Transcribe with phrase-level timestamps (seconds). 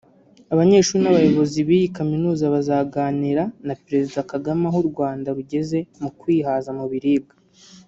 [0.53, 6.85] Abanyeshuri n’abayobozi b’iyi Kaminuza bazaganira na Perezida Kagame aho u Rwanda rugeze mu kwihaza mu
[6.93, 7.33] biribwa